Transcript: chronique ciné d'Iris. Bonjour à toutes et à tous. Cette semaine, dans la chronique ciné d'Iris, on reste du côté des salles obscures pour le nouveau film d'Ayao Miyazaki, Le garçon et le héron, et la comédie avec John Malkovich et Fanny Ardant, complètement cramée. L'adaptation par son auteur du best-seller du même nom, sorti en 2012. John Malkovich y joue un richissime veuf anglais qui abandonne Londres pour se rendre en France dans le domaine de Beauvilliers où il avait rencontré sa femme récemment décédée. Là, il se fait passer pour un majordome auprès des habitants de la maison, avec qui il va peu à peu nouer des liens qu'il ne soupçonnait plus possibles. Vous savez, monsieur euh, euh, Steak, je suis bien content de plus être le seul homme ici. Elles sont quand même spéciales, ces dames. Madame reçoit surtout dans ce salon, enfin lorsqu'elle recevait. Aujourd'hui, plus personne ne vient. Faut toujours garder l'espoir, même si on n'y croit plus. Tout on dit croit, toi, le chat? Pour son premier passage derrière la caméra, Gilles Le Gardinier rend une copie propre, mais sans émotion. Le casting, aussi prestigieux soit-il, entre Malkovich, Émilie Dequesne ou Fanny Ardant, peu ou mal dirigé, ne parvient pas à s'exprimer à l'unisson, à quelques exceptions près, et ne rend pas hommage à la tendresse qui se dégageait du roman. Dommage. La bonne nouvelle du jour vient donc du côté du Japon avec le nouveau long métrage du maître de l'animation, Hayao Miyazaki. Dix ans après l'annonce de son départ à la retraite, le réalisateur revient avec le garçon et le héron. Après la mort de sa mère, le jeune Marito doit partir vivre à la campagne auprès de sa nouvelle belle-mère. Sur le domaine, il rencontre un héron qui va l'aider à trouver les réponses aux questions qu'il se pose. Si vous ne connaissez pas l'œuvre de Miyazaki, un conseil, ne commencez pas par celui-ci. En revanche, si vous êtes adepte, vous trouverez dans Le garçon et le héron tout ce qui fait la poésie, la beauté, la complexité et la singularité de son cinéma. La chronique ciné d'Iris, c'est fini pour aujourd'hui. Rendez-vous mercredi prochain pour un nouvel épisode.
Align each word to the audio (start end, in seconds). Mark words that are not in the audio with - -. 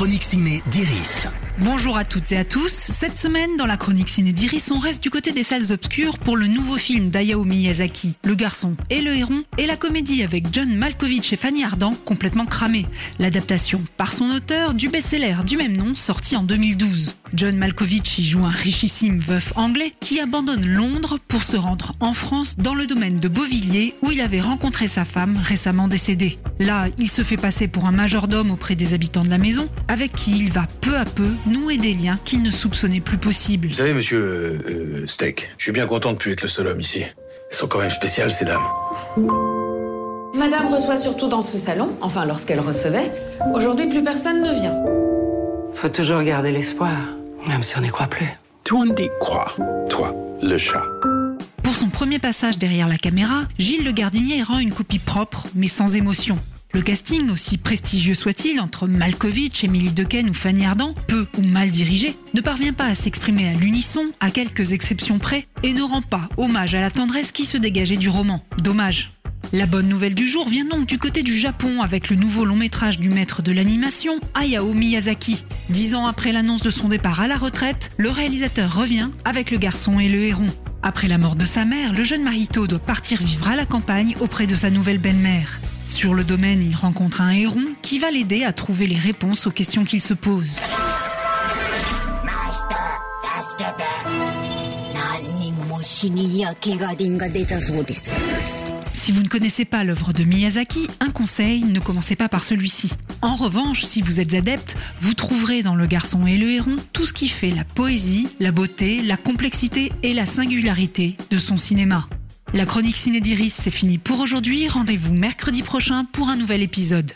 chronique 0.00 0.24
ciné 0.24 0.62
d'Iris. 0.70 1.28
Bonjour 1.58 1.98
à 1.98 2.04
toutes 2.04 2.32
et 2.32 2.38
à 2.38 2.44
tous. 2.44 2.72
Cette 2.72 3.18
semaine, 3.18 3.56
dans 3.58 3.66
la 3.66 3.76
chronique 3.76 4.08
ciné 4.08 4.32
d'Iris, 4.32 4.70
on 4.70 4.78
reste 4.78 5.02
du 5.02 5.10
côté 5.10 5.32
des 5.32 5.42
salles 5.42 5.72
obscures 5.72 6.18
pour 6.18 6.36
le 6.36 6.46
nouveau 6.46 6.76
film 6.76 7.10
d'Ayao 7.10 7.44
Miyazaki, 7.44 8.16
Le 8.24 8.34
garçon 8.34 8.76
et 8.88 9.02
le 9.02 9.14
héron, 9.14 9.42
et 9.58 9.66
la 9.66 9.76
comédie 9.76 10.22
avec 10.22 10.46
John 10.52 10.74
Malkovich 10.74 11.32
et 11.32 11.36
Fanny 11.36 11.62
Ardant, 11.64 11.94
complètement 12.04 12.46
cramée. 12.46 12.86
L'adaptation 13.18 13.82
par 13.98 14.12
son 14.12 14.30
auteur 14.30 14.72
du 14.72 14.88
best-seller 14.88 15.36
du 15.44 15.58
même 15.58 15.76
nom, 15.76 15.94
sorti 15.94 16.34
en 16.34 16.44
2012. 16.44 17.16
John 17.34 17.56
Malkovich 17.56 18.18
y 18.18 18.24
joue 18.24 18.44
un 18.44 18.50
richissime 18.50 19.18
veuf 19.18 19.52
anglais 19.56 19.92
qui 20.00 20.18
abandonne 20.20 20.66
Londres 20.66 21.18
pour 21.28 21.44
se 21.44 21.56
rendre 21.56 21.94
en 22.00 22.14
France 22.14 22.56
dans 22.56 22.74
le 22.74 22.86
domaine 22.86 23.16
de 23.16 23.28
Beauvilliers 23.28 23.94
où 24.02 24.10
il 24.10 24.20
avait 24.20 24.40
rencontré 24.40 24.88
sa 24.88 25.04
femme 25.04 25.36
récemment 25.36 25.88
décédée. 25.88 26.38
Là, 26.58 26.88
il 26.98 27.10
se 27.10 27.22
fait 27.22 27.36
passer 27.36 27.68
pour 27.68 27.86
un 27.86 27.92
majordome 27.92 28.50
auprès 28.50 28.74
des 28.74 28.94
habitants 28.94 29.22
de 29.24 29.30
la 29.30 29.38
maison, 29.38 29.68
avec 29.88 30.12
qui 30.14 30.32
il 30.32 30.50
va 30.50 30.66
peu 30.80 30.96
à 30.96 31.04
peu 31.04 31.28
nouer 31.50 31.76
des 31.76 31.94
liens 31.94 32.18
qu'il 32.24 32.42
ne 32.42 32.50
soupçonnait 32.50 33.00
plus 33.00 33.18
possibles. 33.18 33.68
Vous 33.68 33.74
savez, 33.74 33.92
monsieur 33.92 34.18
euh, 34.18 35.02
euh, 35.02 35.06
Steak, 35.06 35.50
je 35.58 35.64
suis 35.64 35.72
bien 35.72 35.86
content 35.86 36.12
de 36.12 36.16
plus 36.16 36.32
être 36.32 36.42
le 36.42 36.48
seul 36.48 36.66
homme 36.66 36.80
ici. 36.80 37.02
Elles 37.02 37.56
sont 37.56 37.66
quand 37.66 37.80
même 37.80 37.90
spéciales, 37.90 38.32
ces 38.32 38.44
dames. 38.44 38.62
Madame 40.34 40.68
reçoit 40.72 40.96
surtout 40.96 41.28
dans 41.28 41.42
ce 41.42 41.58
salon, 41.58 41.90
enfin 42.00 42.24
lorsqu'elle 42.24 42.60
recevait. 42.60 43.12
Aujourd'hui, 43.52 43.86
plus 43.88 44.02
personne 44.02 44.42
ne 44.42 44.52
vient. 44.52 44.76
Faut 45.74 45.88
toujours 45.88 46.22
garder 46.22 46.52
l'espoir, 46.52 46.96
même 47.48 47.62
si 47.62 47.76
on 47.76 47.80
n'y 47.82 47.88
croit 47.88 48.06
plus. 48.06 48.28
Tout 48.64 48.78
on 48.78 48.86
dit 48.86 49.10
croit, 49.18 49.54
toi, 49.88 50.14
le 50.42 50.56
chat? 50.56 50.84
Pour 51.62 51.74
son 51.76 51.88
premier 51.88 52.18
passage 52.18 52.58
derrière 52.58 52.88
la 52.88 52.98
caméra, 52.98 53.42
Gilles 53.58 53.84
Le 53.84 53.92
Gardinier 53.92 54.42
rend 54.42 54.58
une 54.58 54.72
copie 54.72 54.98
propre, 54.98 55.46
mais 55.54 55.68
sans 55.68 55.96
émotion. 55.96 56.36
Le 56.72 56.82
casting, 56.82 57.30
aussi 57.30 57.58
prestigieux 57.58 58.14
soit-il, 58.14 58.60
entre 58.60 58.86
Malkovich, 58.86 59.64
Émilie 59.64 59.90
Dequesne 59.90 60.30
ou 60.30 60.34
Fanny 60.34 60.64
Ardant, 60.64 60.94
peu 61.08 61.26
ou 61.36 61.42
mal 61.42 61.72
dirigé, 61.72 62.14
ne 62.32 62.40
parvient 62.40 62.72
pas 62.72 62.84
à 62.84 62.94
s'exprimer 62.94 63.48
à 63.48 63.54
l'unisson, 63.54 64.12
à 64.20 64.30
quelques 64.30 64.72
exceptions 64.72 65.18
près, 65.18 65.48
et 65.64 65.72
ne 65.72 65.82
rend 65.82 66.02
pas 66.02 66.28
hommage 66.36 66.76
à 66.76 66.80
la 66.80 66.92
tendresse 66.92 67.32
qui 67.32 67.44
se 67.44 67.56
dégageait 67.56 67.96
du 67.96 68.08
roman. 68.08 68.44
Dommage. 68.62 69.10
La 69.52 69.66
bonne 69.66 69.88
nouvelle 69.88 70.14
du 70.14 70.28
jour 70.28 70.48
vient 70.48 70.64
donc 70.64 70.86
du 70.86 70.96
côté 70.96 71.24
du 71.24 71.36
Japon 71.36 71.82
avec 71.82 72.08
le 72.08 72.14
nouveau 72.14 72.44
long 72.44 72.54
métrage 72.54 73.00
du 73.00 73.10
maître 73.10 73.42
de 73.42 73.50
l'animation, 73.50 74.20
Hayao 74.34 74.72
Miyazaki. 74.72 75.44
Dix 75.70 75.96
ans 75.96 76.06
après 76.06 76.30
l'annonce 76.30 76.62
de 76.62 76.70
son 76.70 76.88
départ 76.88 77.20
à 77.20 77.26
la 77.26 77.36
retraite, 77.36 77.90
le 77.96 78.10
réalisateur 78.10 78.72
revient 78.72 79.08
avec 79.24 79.50
le 79.50 79.58
garçon 79.58 79.98
et 79.98 80.08
le 80.08 80.20
héron. 80.20 80.46
Après 80.84 81.08
la 81.08 81.18
mort 81.18 81.34
de 81.34 81.44
sa 81.44 81.64
mère, 81.64 81.92
le 81.92 82.04
jeune 82.04 82.22
Marito 82.22 82.68
doit 82.68 82.78
partir 82.78 83.20
vivre 83.20 83.48
à 83.48 83.56
la 83.56 83.66
campagne 83.66 84.14
auprès 84.20 84.46
de 84.46 84.54
sa 84.54 84.70
nouvelle 84.70 84.98
belle-mère. 84.98 85.58
Sur 85.90 86.14
le 86.14 86.22
domaine, 86.22 86.62
il 86.62 86.76
rencontre 86.76 87.20
un 87.20 87.32
héron 87.32 87.64
qui 87.82 87.98
va 87.98 88.12
l'aider 88.12 88.44
à 88.44 88.52
trouver 88.52 88.86
les 88.86 88.96
réponses 88.96 89.48
aux 89.48 89.50
questions 89.50 89.84
qu'il 89.84 90.00
se 90.00 90.14
pose. 90.14 90.56
Si 98.94 99.12
vous 99.12 99.22
ne 99.22 99.28
connaissez 99.28 99.64
pas 99.64 99.82
l'œuvre 99.82 100.12
de 100.12 100.22
Miyazaki, 100.22 100.86
un 101.00 101.10
conseil, 101.10 101.64
ne 101.64 101.80
commencez 101.80 102.14
pas 102.14 102.28
par 102.28 102.44
celui-ci. 102.44 102.92
En 103.20 103.34
revanche, 103.34 103.82
si 103.82 104.00
vous 104.00 104.20
êtes 104.20 104.34
adepte, 104.34 104.76
vous 105.00 105.14
trouverez 105.14 105.64
dans 105.64 105.74
Le 105.74 105.88
garçon 105.88 106.24
et 106.24 106.36
le 106.36 106.50
héron 106.50 106.76
tout 106.92 107.04
ce 107.04 107.12
qui 107.12 107.28
fait 107.28 107.50
la 107.50 107.64
poésie, 107.64 108.28
la 108.38 108.52
beauté, 108.52 109.02
la 109.02 109.16
complexité 109.16 109.90
et 110.04 110.14
la 110.14 110.24
singularité 110.24 111.16
de 111.30 111.38
son 111.38 111.56
cinéma. 111.56 112.08
La 112.52 112.66
chronique 112.66 112.96
ciné 112.96 113.20
d'Iris, 113.20 113.54
c'est 113.54 113.70
fini 113.70 113.98
pour 113.98 114.18
aujourd'hui. 114.18 114.66
Rendez-vous 114.66 115.14
mercredi 115.14 115.62
prochain 115.62 116.04
pour 116.04 116.28
un 116.28 116.36
nouvel 116.36 116.62
épisode. 116.62 117.12